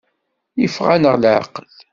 Yeffeɣ-aneɣ 0.61 1.15
leɛqel. 1.17 1.67